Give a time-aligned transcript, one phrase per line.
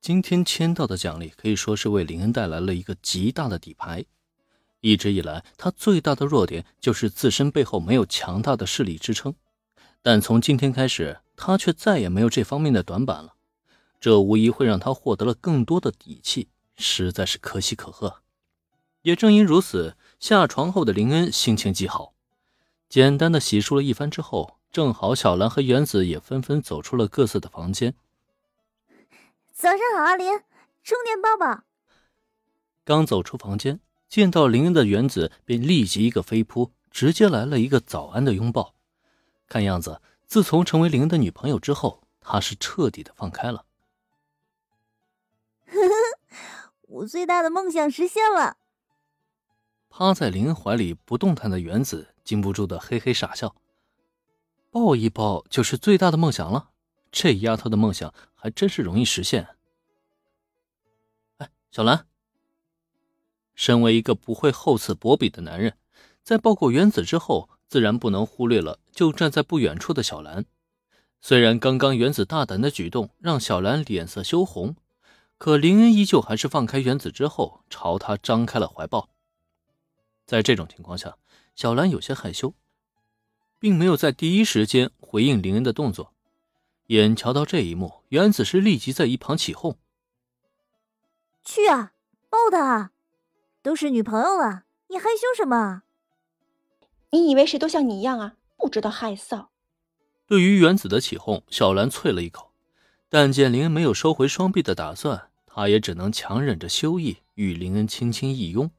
[0.00, 4.06] 今天签到的奖励可以说是为林恩带来了一个极大的底牌。
[4.80, 9.34] 一直以来，他最大的弱点就是自身背后没有强大的势力支撑，
[10.00, 13.34] 但从今天开始，他却再也没有这方面的短板了。
[14.00, 16.48] 这无疑会让他获得了更多的底气，
[16.78, 18.22] 实在是可喜可贺。
[19.02, 22.14] 也正因如此，下床后的林恩心情极好，
[22.88, 27.94] 简单的洗漱了一番之后，正好小兰和原子也纷纷走出了各自的房间。
[29.60, 30.40] 早上好，阿林，
[30.82, 31.64] 充电抱抱。
[32.82, 38.74] 刚走出房间，见到林恩的原子便立即一个飞扑，直接来了一个早安的拥抱。
[39.46, 43.66] 看样子，自从成为林恩的女朋友之后，他是彻底的放开了。
[45.66, 46.32] 呵呵，
[46.88, 48.56] 我最大的梦想实现了。
[49.90, 53.54] 趴在林恩怀里不动弹的原子禁不住的嘿嘿傻笑。
[54.70, 56.70] 抱一抱就是最大的梦想了。
[57.12, 59.48] 这丫头的梦想还真是容易实现。
[61.70, 62.06] 小兰，
[63.54, 65.76] 身为一个不会厚此薄彼的男人，
[66.24, 70.44] 在抱过原子之后，自然不能忽略了就站在不远处的小兰。
[71.20, 74.74] 虽然刚刚原子大胆的举动让小兰脸色羞红，
[75.38, 79.10] 可林恩依旧还是放开原子之后，朝他张开了怀抱。
[80.26, 81.18] 在这种情况下，
[81.54, 82.54] 小兰有些害羞，
[83.60, 86.14] 并没有在第一时间回应林恩的动作。
[86.86, 89.78] 眼瞧到这一幕，原子是立即在一旁起哄
[91.50, 91.94] ：“去啊，
[92.28, 92.92] 抱他啊！
[93.60, 95.82] 都是女朋友了，你害羞什么？
[97.10, 98.36] 你以为谁都像你一样啊？
[98.56, 99.48] 不知道害臊！”
[100.28, 102.52] 对于原子的起哄，小兰啐了一口，
[103.08, 108.70] 但见林恩没有收回双臂的打算，她也只能强忍着羞意与林恩轻轻一拥。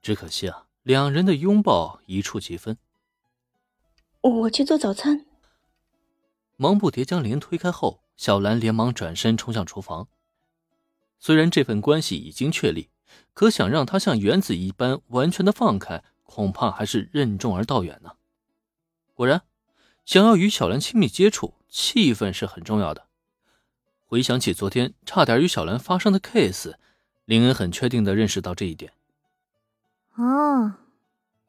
[0.00, 2.78] 只可惜啊，两人的拥抱一触即分。
[4.20, 5.26] 我去做早餐。
[6.56, 10.06] 忙不迭将林恩推开后，小兰连忙转身冲向厨房。
[11.20, 12.88] 虽然这份关系已经确立，
[13.34, 18.12] 可想让他像原子一般完全的放开，恐怕还是任重而道远呢。
[19.14, 19.42] 果然，
[20.06, 23.06] 想要与小兰亲密接触，气氛是很重要的。
[24.06, 26.74] 回想起昨天差点与小兰发生的 case，
[27.26, 28.92] 林恩很确定的认识到这一点。
[30.14, 30.80] 啊，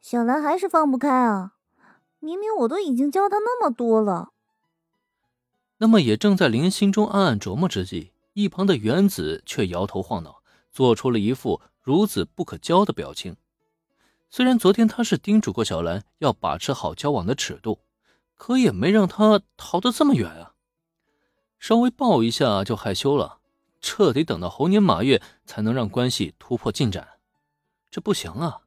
[0.00, 1.54] 小兰还是放不开啊！
[2.20, 4.28] 明明我都已经教她那么多了。
[5.78, 13.36] 那么，也正在林恩心中暗暗琢磨之际，一旁的原子却摇头晃脑，做出了一副孺子不可教的表情。
[14.30, 17.80] 虽然昨天他是叮嘱过小兰要把持好交往的尺度，
[18.34, 20.54] 可也没让他逃得这么远啊！
[21.58, 23.40] 稍微抱一下就害羞了，
[23.80, 27.06] 这得等到猴年马月才能让关系突破进展，
[27.90, 28.62] 这不行啊！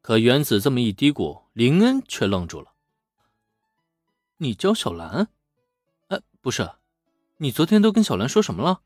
[0.00, 2.72] 可原子这么一嘀咕，林恩却愣住了
[4.38, 5.28] ：“你教小兰？”
[6.08, 6.70] 哎不是，
[7.40, 8.80] 你昨天都跟小兰说什么了？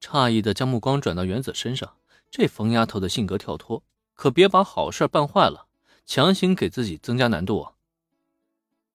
[0.00, 1.94] 诧异的将目光转到原子身上，
[2.30, 3.84] 这疯丫头的性格跳脱，
[4.14, 5.68] 可别把好事办坏了，
[6.04, 7.74] 强行给自己增加难度啊！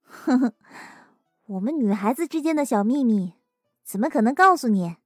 [0.03, 0.53] 呵呵，
[1.45, 3.35] 我们女孩子之间的小秘密，
[3.85, 4.97] 怎么可能告诉你？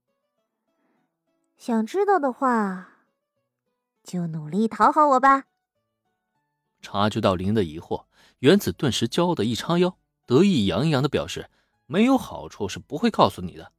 [1.57, 3.03] 想知道的话，
[4.03, 5.43] 就努力讨好我吧。
[6.81, 8.05] 察觉到林的疑惑，
[8.39, 9.95] 原子顿时骄傲的一叉腰，
[10.25, 11.51] 得意洋洋的表示。
[11.91, 13.71] 没有好处是不会告诉你的。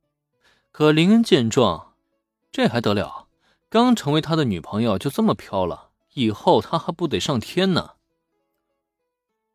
[0.72, 1.94] 可林恩见状，
[2.50, 3.28] 这还得了？
[3.68, 7.92] 刚成为他的女朋友就这么飘了，以后他还不得上天呢？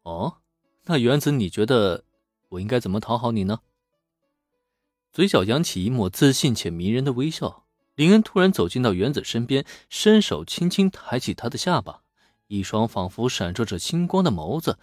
[0.03, 0.37] 哦，
[0.85, 2.05] 那原子，你觉得
[2.47, 3.59] 我应该怎么讨好你呢？
[5.11, 12.01] 嘴角扬起一抹自信且迷人的微笑，林恩突然走进到原子身边，伸手轻轻抬起他的下巴，
[12.47, 14.79] 一双仿佛闪烁着星光的眸子。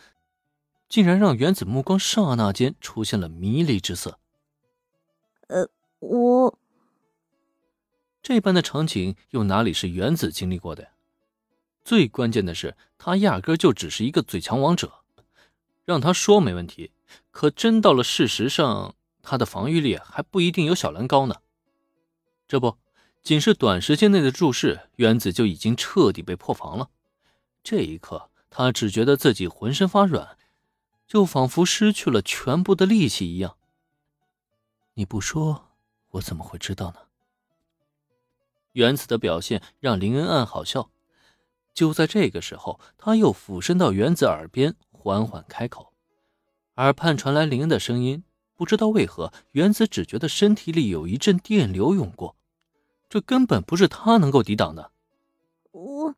[0.92, 4.18] 竟然让原子目光刹那间出现了迷离之色。
[5.48, 5.66] 呃，
[6.00, 6.58] 我
[8.22, 10.90] 这般的场景又哪里是原子经历过的呀？
[11.82, 14.92] 最关键的是，他压根就只是一个嘴强王者，
[15.86, 16.92] 让他说没问题，
[17.30, 21.36] 可真到了事实上，他的防御力还不一定有小兰高呢。
[22.46, 22.76] 这不，
[23.22, 26.90] 仅是短时间内的注视，原子就已经彻底被破防了。
[27.64, 30.36] 这一刻，他只觉得自己浑身发软。
[31.12, 33.58] 就仿佛失去了全部的力气一样。
[34.94, 35.68] 你不说，
[36.12, 37.00] 我怎么会知道呢？
[38.72, 40.88] 原子的表现让林恩暗好笑。
[41.74, 45.92] 就在这个时候，他又俯身到原子耳边，缓缓开口。
[46.76, 48.24] 耳畔传来林恩的声音，
[48.54, 52.36] 不知道为何，原子只觉得身体里有一阵电流涌过，
[53.10, 54.92] 这根本不是他能够抵挡的。
[55.72, 56.14] 我，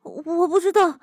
[0.00, 0.98] 我不知道。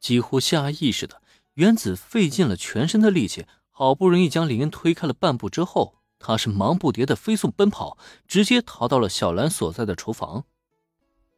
[0.00, 1.22] 几乎下意识的。
[1.56, 7.96] 原子费尽了全身的力气，好不容易将林恩推开了半步之后，他是忙不迭的飞速奔跑，
[8.28, 10.44] 直接逃到了小兰所在的厨房。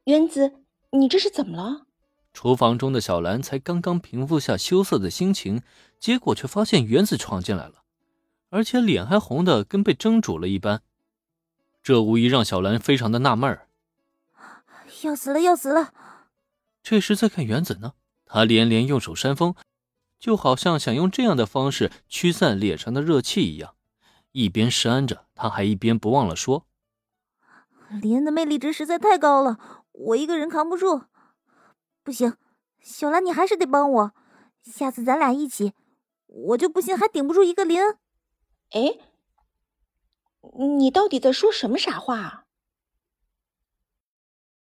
[0.05, 0.55] 原子，
[0.91, 1.87] 你这是怎么了？
[2.32, 5.62] 厨房中的小兰才刚刚平复下羞涩的心情，
[6.00, 7.82] 结果却发现原子闯进来了，
[8.50, 10.82] 而且脸还红的跟被蒸煮了一般。
[11.81, 13.69] 这无疑让小兰非常的纳闷儿。
[15.03, 15.93] 要死了，要死了！
[16.82, 17.93] 这时再看原子呢，
[18.26, 19.55] 他连连用手扇风，
[20.19, 23.75] 就好像想用这样的方式驱散脸上的热气一样。
[24.32, 26.67] 一边扇着，他还一边不忘了说
[28.03, 29.59] ：“林恩的魅力值实在太高了，
[29.93, 31.03] 我一个人扛不住。
[32.03, 32.37] 不行，
[32.81, 34.12] 小兰，你还是得帮我。
[34.62, 35.73] 下次咱俩一起，
[36.26, 37.97] 我就不信还顶不住一个林恩。”
[38.70, 38.99] 哎，
[40.76, 42.44] 你到底在说什么傻话啊？